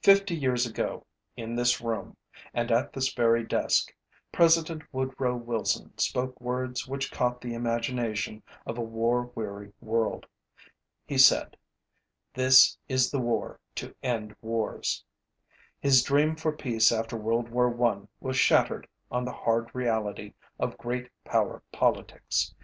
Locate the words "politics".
21.72-22.54